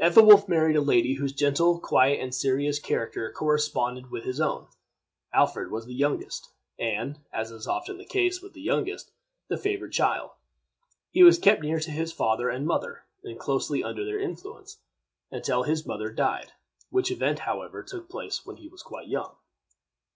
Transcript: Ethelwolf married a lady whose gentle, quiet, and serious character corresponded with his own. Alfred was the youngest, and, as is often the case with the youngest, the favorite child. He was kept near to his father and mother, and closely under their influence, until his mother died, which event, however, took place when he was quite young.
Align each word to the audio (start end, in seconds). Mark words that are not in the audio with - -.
Ethelwolf 0.00 0.46
married 0.48 0.76
a 0.76 0.80
lady 0.80 1.14
whose 1.14 1.32
gentle, 1.32 1.80
quiet, 1.80 2.20
and 2.20 2.32
serious 2.32 2.78
character 2.78 3.32
corresponded 3.32 4.12
with 4.12 4.22
his 4.22 4.40
own. 4.40 4.68
Alfred 5.32 5.72
was 5.72 5.86
the 5.86 5.92
youngest, 5.92 6.50
and, 6.78 7.18
as 7.32 7.50
is 7.50 7.66
often 7.66 7.98
the 7.98 8.04
case 8.04 8.40
with 8.40 8.52
the 8.52 8.60
youngest, 8.60 9.10
the 9.48 9.56
favorite 9.58 9.90
child. 9.90 10.30
He 11.10 11.24
was 11.24 11.36
kept 11.36 11.62
near 11.62 11.80
to 11.80 11.90
his 11.90 12.12
father 12.12 12.48
and 12.48 12.64
mother, 12.64 13.02
and 13.24 13.40
closely 13.40 13.82
under 13.82 14.04
their 14.04 14.20
influence, 14.20 14.78
until 15.32 15.64
his 15.64 15.84
mother 15.84 16.12
died, 16.12 16.52
which 16.90 17.10
event, 17.10 17.40
however, 17.40 17.82
took 17.82 18.08
place 18.08 18.46
when 18.46 18.58
he 18.58 18.68
was 18.68 18.84
quite 18.84 19.08
young. 19.08 19.34